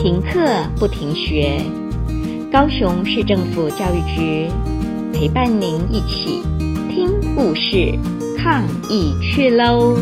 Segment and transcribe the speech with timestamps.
[0.00, 1.60] 停课不停学，
[2.52, 4.48] 高雄市政府教育局
[5.12, 6.40] 陪伴您一起
[6.88, 7.98] 听故事、
[8.38, 9.96] 抗疫去喽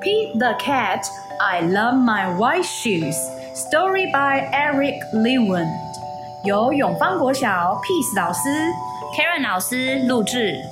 [0.00, 1.04] ！Pete the Cat,
[1.40, 3.16] I Love My White Shoes.
[3.52, 5.66] Story by Eric Lewin.
[6.44, 8.48] 由永芳国小 Peace 老师、
[9.16, 10.62] Karen 老师录制。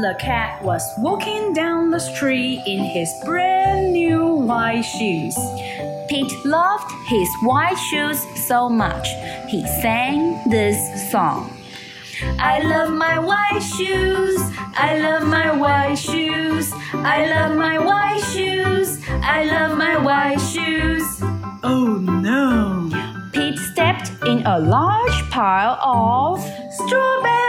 [0.00, 5.36] The cat was walking down the street in his brand new white shoes.
[6.08, 9.06] Pete loved his white shoes so much,
[9.48, 11.54] he sang this song.
[12.38, 14.40] I love my white shoes.
[14.76, 16.72] I love my white shoes.
[16.94, 18.98] I love my white shoes.
[19.08, 21.04] I love my white shoes.
[21.62, 22.90] Oh no!
[23.32, 26.40] Pete stepped in a large pile of
[26.72, 27.41] strawberries.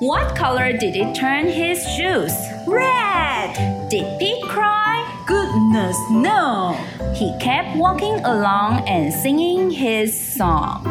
[0.00, 2.32] What color did it turn his shoes?
[2.66, 3.52] Red!
[3.90, 5.04] Did Pete cry?
[5.26, 6.72] Goodness, no!
[7.14, 10.86] He kept walking along and singing his song.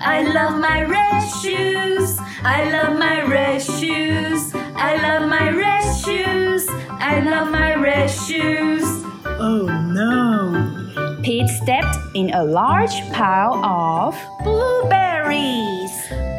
[0.00, 2.16] I love my red shoes.
[2.44, 4.54] I love my red shoes.
[4.76, 6.64] I love my red shoes.
[6.70, 8.84] I love my red shoes.
[9.26, 11.18] Oh no!
[11.24, 15.83] Pete stepped in a large pile of blueberries.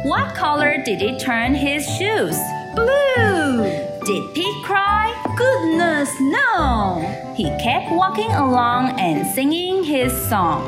[0.06, 2.38] What color did he turn his shoes?
[2.76, 3.64] Blue!
[4.04, 5.10] Did Pete cry?
[5.36, 7.34] Goodness, no!
[7.34, 10.62] He kept walking along and singing his song.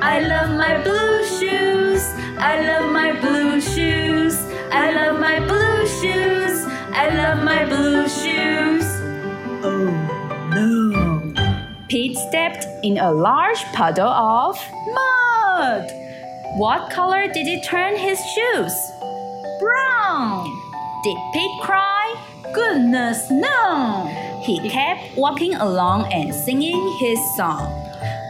[0.00, 2.00] I love my blue shoes.
[2.38, 4.40] I love my blue shoes.
[4.72, 6.64] I love my blue shoes.
[6.96, 8.86] I love my blue shoes.
[9.68, 9.92] Oh
[10.56, 11.34] no!
[11.88, 14.58] Pete stepped in a large puddle of
[14.94, 16.05] mud.
[16.56, 18.72] What color did he turn his shoes?
[19.60, 20.50] Brown.
[21.04, 22.16] Did Pete cry?
[22.54, 24.06] Goodness, no.
[24.42, 27.68] He kept walking along and singing his song.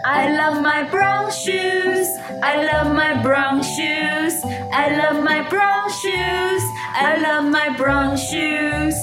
[0.04, 2.08] I love my brown shoes.
[2.42, 4.34] I love my brown shoes.
[4.72, 6.62] I love my brown shoes.
[6.96, 8.94] I love my brown shoes.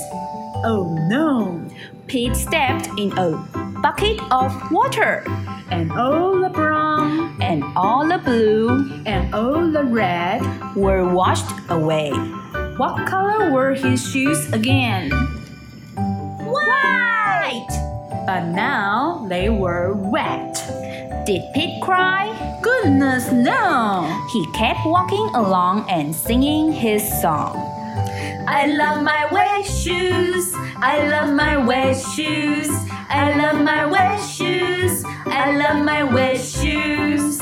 [0.65, 1.65] Oh no.
[2.07, 3.37] Pete stepped in a
[3.81, 5.23] bucket of water.
[5.71, 6.62] And all the brown and
[7.75, 10.41] all the blue and all the red
[10.75, 12.11] were washed away.
[12.77, 15.09] What color were his shoes again?
[16.45, 17.67] White!
[18.25, 20.53] But now they were wet.
[21.25, 22.29] Did Pete cry?
[22.61, 24.27] Goodness, no!
[24.31, 27.55] He kept walking along and singing his song.
[28.47, 30.53] I love my wet shoes.
[30.55, 32.69] I love my wet shoes.
[33.09, 35.03] I love my wet shoes.
[35.25, 37.41] I love my wet shoes.